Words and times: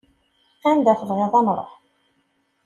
Anda 0.69 0.93
tebɣiḍ 0.99 1.33
ad 1.39 1.43
nruḥ. 1.45 1.71